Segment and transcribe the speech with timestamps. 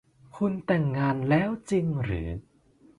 [0.35, 2.29] คุณแต่งงานแล้วจริงหรือ